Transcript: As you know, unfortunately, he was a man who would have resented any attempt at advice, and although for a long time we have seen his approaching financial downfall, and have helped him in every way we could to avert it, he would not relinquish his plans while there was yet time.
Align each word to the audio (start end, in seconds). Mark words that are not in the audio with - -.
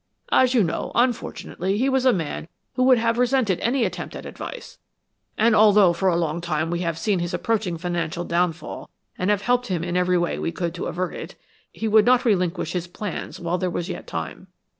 As 0.31 0.55
you 0.55 0.63
know, 0.63 0.91
unfortunately, 0.95 1.77
he 1.77 1.87
was 1.87 2.05
a 2.07 2.11
man 2.11 2.47
who 2.73 2.81
would 2.85 2.97
have 2.97 3.19
resented 3.19 3.59
any 3.59 3.85
attempt 3.85 4.15
at 4.15 4.25
advice, 4.25 4.79
and 5.37 5.55
although 5.55 5.93
for 5.93 6.09
a 6.09 6.15
long 6.15 6.41
time 6.41 6.71
we 6.71 6.79
have 6.79 6.97
seen 6.97 7.19
his 7.19 7.35
approaching 7.35 7.77
financial 7.77 8.23
downfall, 8.25 8.89
and 9.15 9.29
have 9.29 9.43
helped 9.43 9.67
him 9.67 9.83
in 9.83 9.95
every 9.95 10.17
way 10.17 10.39
we 10.39 10.51
could 10.51 10.73
to 10.73 10.87
avert 10.87 11.13
it, 11.13 11.35
he 11.71 11.87
would 11.87 12.07
not 12.07 12.25
relinquish 12.25 12.71
his 12.73 12.87
plans 12.87 13.39
while 13.39 13.59
there 13.59 13.69
was 13.69 13.89
yet 13.89 14.07
time. 14.07 14.47